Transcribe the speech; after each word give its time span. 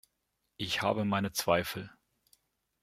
Ich 0.57 0.81
habe 0.81 1.05
meine 1.05 1.31
Zweifel. 1.31 1.91